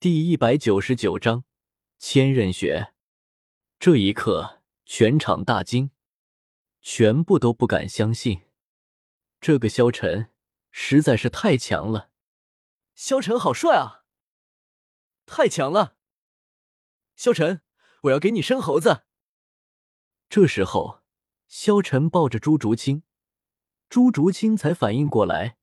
[0.00, 1.42] 第一百九十九章
[1.98, 2.94] 千仞雪。
[3.80, 5.90] 这一刻，全场大惊，
[6.80, 8.42] 全部都不敢相信，
[9.40, 10.30] 这个萧晨
[10.70, 12.12] 实在是太强了。
[12.94, 14.04] 萧晨好帅啊！
[15.26, 15.96] 太强了！
[17.16, 17.62] 萧晨，
[18.02, 19.02] 我要给你生猴子。
[20.28, 21.02] 这时候，
[21.48, 23.02] 萧晨抱着朱竹清，
[23.88, 25.58] 朱竹清才反应过来，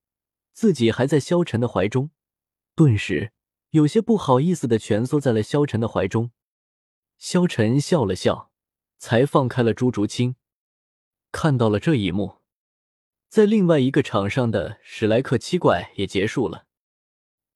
[0.51, 2.11] 自己还在萧晨的怀中，
[2.75, 3.31] 顿时。
[3.75, 6.31] 有些不好意思的蜷缩在了萧晨的怀中，
[7.17, 8.49] 萧晨笑了笑，
[8.97, 10.37] 才放开了朱竹清。
[11.33, 12.37] 看到了这一幕，
[13.27, 16.67] 在另外一个场上的史莱克七怪也结束了。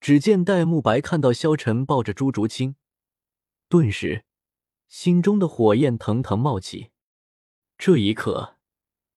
[0.02, 2.76] 只见戴沐白看到萧晨抱着朱竹清，
[3.70, 4.26] 顿时
[4.90, 6.92] 心中的火焰腾腾冒起。
[7.78, 8.58] 这一刻，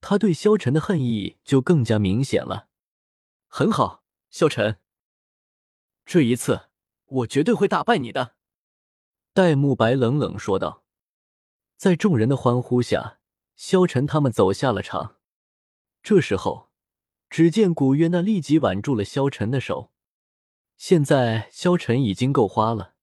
[0.00, 2.68] 他对萧晨的恨意就更加明显了。
[3.48, 4.78] 很好，萧晨，
[6.06, 6.68] 这一次。
[7.12, 8.36] 我绝对会打败你的，
[9.34, 10.82] 戴沐白冷冷说道。
[11.76, 13.18] 在众人的欢呼下，
[13.54, 15.16] 萧晨他们走下了场。
[16.02, 16.70] 这时候，
[17.28, 19.92] 只见古月娜立即挽住了萧晨的手。
[20.78, 22.94] 现在萧晨已经够花了，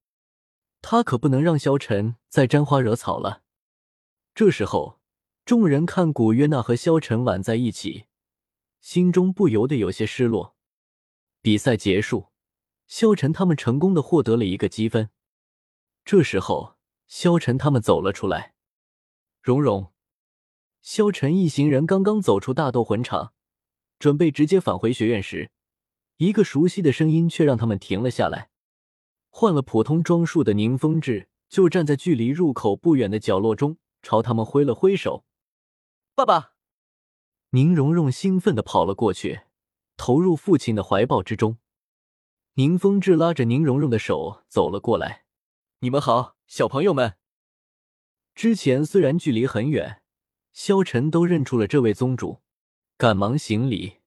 [0.81, 3.43] 他可不能让萧晨再沾花惹草了。
[4.33, 4.99] 这时候，
[5.45, 8.05] 众人看古月娜和萧晨挽在一起，
[8.81, 10.55] 心中不由得有些失落。
[11.41, 12.28] 比赛结束。
[12.89, 15.11] 萧晨他们成功的获得了一个积分。
[16.03, 16.75] 这时候，
[17.07, 18.55] 萧晨他们走了出来。
[19.43, 19.93] 蓉蓉、
[20.81, 23.33] 萧晨一行人刚刚走出大斗魂场，
[23.99, 25.51] 准备直接返回学院时，
[26.17, 28.49] 一个熟悉的声音却让他们停了下来。
[29.29, 35.23] 换了普通装束的宁风致就站在距离入口不远的角落中，朝他们挥了挥手
[36.15, 36.55] ：“爸爸！”
[37.53, 39.41] 宁荣荣兴奋的跑了过去，
[39.95, 41.59] 投入父亲的怀抱之中。
[42.59, 45.23] 宁风致拉着宁荣荣的手走了过来。
[45.79, 47.15] “你们好，小朋友们。”
[48.35, 50.01] 之前虽然距离很远，
[50.51, 52.41] 萧晨都认出了这位宗主，
[52.97, 53.99] 赶忙行礼。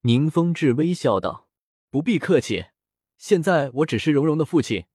[0.00, 1.48] 宁风致微笑道
[1.92, 2.70] ：“不必客气，
[3.18, 4.86] 现在我只是荣荣的父亲，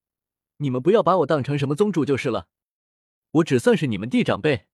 [0.57, 2.49] 你们不要把我当成什么宗主就是了。
[3.31, 4.67] 我只算是你们弟长辈。”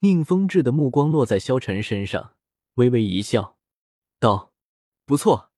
[0.00, 2.36] 宁风致的目光落在萧晨身上，
[2.74, 3.56] 微微一笑，
[4.18, 4.52] 道
[5.06, 5.52] ：“不错。”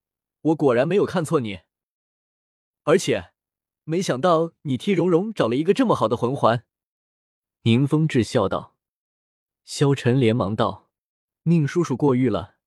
[0.47, 1.63] 我果然没有看错你，
[2.85, 3.33] 而且
[3.83, 6.65] 没想到你替蓉蓉找了一个这么好的魂环。
[7.63, 8.77] 宁风致笑道。
[9.65, 10.89] 萧晨连忙道
[11.45, 12.59] ：“宁叔叔过誉了。”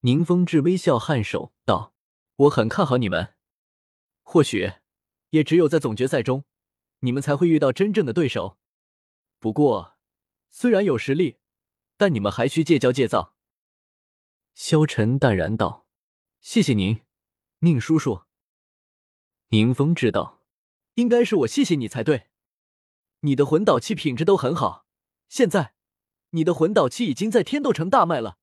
[0.00, 1.94] 宁风致微笑颔首道
[2.36, 3.34] ：“我很看好你们，
[4.22, 4.74] 或许
[5.30, 6.44] 也只有在总决赛中，
[7.00, 8.58] 你们才会遇到真正的对手。
[9.38, 9.96] 不过，
[10.50, 11.38] 虽然有实力，
[11.96, 13.34] 但你们还需戒骄戒躁。”
[14.52, 15.87] 萧晨淡然道。
[16.40, 17.02] 谢谢您，
[17.60, 18.22] 宁叔叔。
[19.48, 20.42] 宁风致道
[20.94, 22.28] ：“应该是我谢谢你才对。
[23.20, 24.86] 你的魂导器品质都很好，
[25.28, 25.74] 现在
[26.30, 28.38] 你的魂导器已经在天斗城大卖了。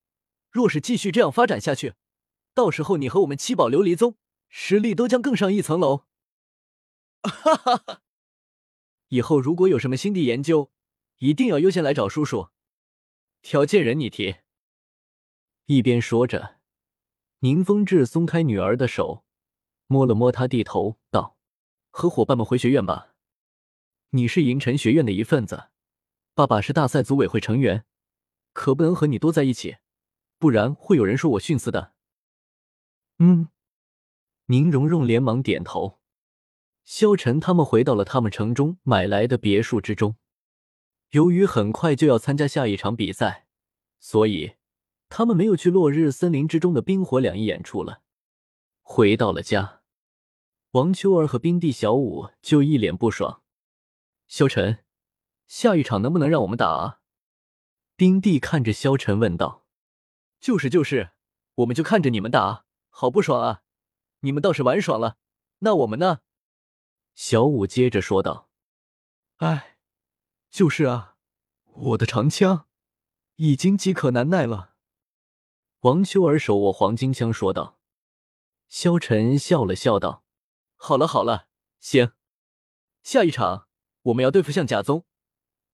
[0.51, 1.93] 若是继续这样发展下去，
[2.53, 4.17] 到时候你和我们七宝琉璃宗
[4.49, 6.05] 实力都将更上一层楼。”
[7.23, 8.01] 哈哈哈！
[9.07, 10.71] 以后如果有什么新的研究，
[11.19, 12.49] 一定要优先来找叔叔。
[13.41, 14.35] 条件人你提。
[15.67, 16.54] 一边说着。
[17.45, 19.23] 宁风致松开女儿的手，
[19.85, 21.37] 摸了摸她，低头道
[21.93, 23.13] ：“和伙伴们回学院吧。
[24.09, 25.65] 你是银尘学院的一份子，
[26.33, 27.85] 爸爸是大赛组委会成员，
[28.51, 29.77] 可不能和你多在一起，
[30.39, 31.93] 不然会有人说我徇私的。”
[33.19, 33.49] 嗯，
[34.47, 35.99] 宁荣荣连忙点头。
[36.83, 40.15] 萧晨他们回到了他们城中买来的别墅之中。
[41.11, 43.45] 由于很快就要参加下一场比赛，
[43.99, 44.55] 所以。
[45.17, 48.01] 他们没有去落日森林之中的冰火两仪演出了。
[48.81, 49.81] 回到了家，
[50.71, 53.41] 王秋儿和冰帝小舞就一脸不爽。
[54.27, 54.83] 萧晨，
[55.47, 56.99] 下一场能不能让我们打啊？
[57.95, 59.65] 冰帝看着萧晨问道。
[60.41, 61.11] 就是就是，
[61.55, 63.61] 我们就看着你们打，好不爽啊！
[64.19, 65.15] 你们倒是玩爽了，
[65.59, 66.19] 那我们呢？
[67.13, 68.49] 小舞接着说道。
[69.37, 69.77] 哎，
[70.49, 71.15] 就是啊，
[71.71, 72.67] 我的长枪
[73.37, 74.74] 已经饥渴难耐了。
[75.85, 77.77] 王秋儿手握黄金枪说道
[78.67, 80.23] ：“萧晨笑了笑道
[80.77, 81.47] ：‘好了好了，
[81.79, 82.13] 行，
[83.03, 83.67] 下一场
[84.01, 85.05] 我们要对付象甲宗，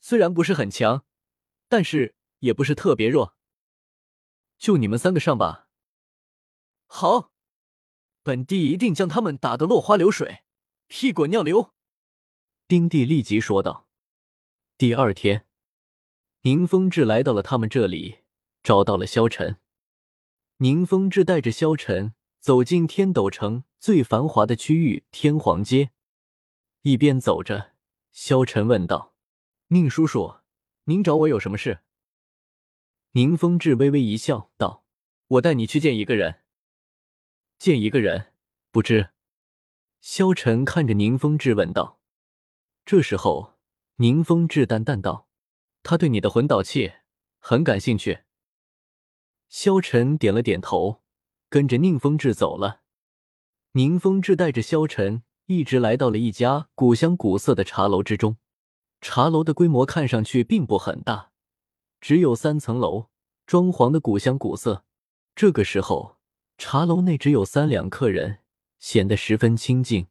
[0.01, 1.05] 虽然不是很强，
[1.69, 3.37] 但是也不是特别弱，
[4.57, 5.69] 就你们三个上吧。’
[6.87, 7.31] 好，
[8.21, 10.43] 本帝一定将他们打得落花流水，
[10.87, 11.73] 屁滚尿流。”
[12.67, 13.87] 丁帝立即说道。
[14.77, 15.47] 第二天，
[16.41, 18.23] 宁风致来到了他们这里，
[18.61, 19.60] 找到了萧晨。
[20.61, 25.89] 宁风致带着萧晨走进天斗城最繁华的区域天皇街。
[26.83, 27.71] 一边走着，
[28.11, 29.15] 萧晨问道
[29.69, 30.35] ：“宁叔叔，
[30.83, 31.79] 您找我有什么事？”
[33.13, 34.85] 宁风致微微一笑，道
[35.29, 36.41] ：“我带你去见一个人。”
[37.57, 38.33] 见一个人，
[38.69, 39.09] 不知。
[39.99, 41.99] 萧晨看着宁风致问道。
[42.85, 43.57] 这时候，
[43.95, 45.27] 宁风致淡淡道
[45.81, 46.93] ：“他对你的魂导器
[47.39, 48.19] 很感兴趣。”
[49.51, 51.01] 萧晨点了点头，
[51.49, 52.83] 跟着宁风致走了。
[53.73, 58.37] 宁风致带着萧晨一直来到了一家古香古色的茶楼之中。
[59.01, 61.31] 茶楼的规模看上去并不很大，
[61.99, 63.09] 只有三层楼，
[63.45, 64.85] 装潢的古香古色。
[65.35, 66.15] 这个时候，
[66.57, 68.39] 茶楼内只有三两客人，
[68.79, 70.07] 显得十分清静。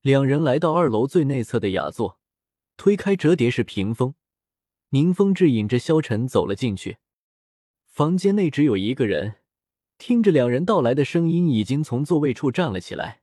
[0.00, 2.18] 两人来到二楼最内侧的雅座，
[2.78, 4.14] 推开折叠式屏风，
[4.88, 6.96] 宁风致引着萧晨走了进去。
[7.96, 9.36] 房间内只有一个人，
[9.96, 13.22] 听着两人到来的声音，已经从座位处站了起来。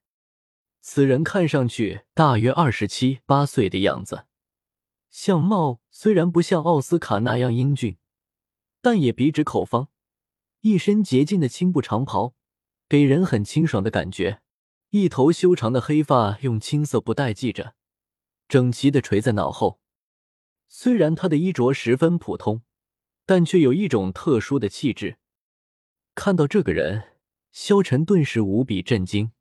[0.81, 4.25] 此人看上去大约二十七八岁的样子。
[5.11, 7.97] 相貌虽然不像奥斯卡那样英俊，
[8.81, 9.89] 但也笔直口方，
[10.61, 12.33] 一身洁净的青布长袍，
[12.89, 14.41] 给人很清爽的感觉。
[14.89, 17.75] 一头修长的黑发用青色布戴系着，
[18.47, 19.79] 整齐的垂在脑后。
[20.67, 22.63] 虽然他的衣着十分普通，
[23.25, 25.17] 但却有一种特殊的气质。
[26.15, 27.15] 看到这个人，
[27.51, 29.31] 萧晨顿时无比震惊。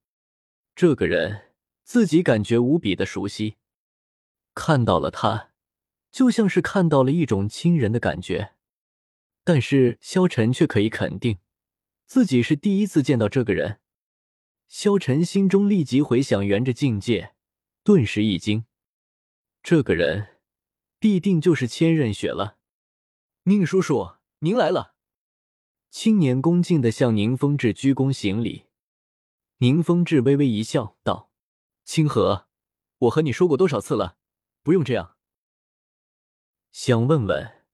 [0.75, 1.52] 这个人
[1.82, 3.56] 自己感觉无比的熟悉，
[4.55, 5.50] 看到了他。
[6.11, 8.52] 就像是看到了一种亲人的感觉，
[9.44, 11.38] 但是萧晨却可以肯定，
[12.05, 13.81] 自己是第一次见到这个人。
[14.69, 17.34] 萧晨心中立即回想原着境界，
[17.82, 18.67] 顿时一惊，
[19.62, 20.38] 这个人
[20.99, 22.58] 必定就是千仞雪了。
[23.44, 24.94] 宁叔叔，您来了。
[25.90, 28.66] 青年恭敬的向宁风致鞠躬行礼。
[29.58, 31.28] 宁风致微微一笑，道
[31.84, 32.46] ：“清河，
[32.98, 34.16] 我和你说过多少次了，
[34.62, 35.16] 不用这样。”
[36.70, 37.64] 想问问，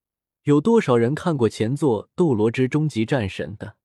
[0.44, 3.76] 有多少人看过前作《斗罗之终极战神》的？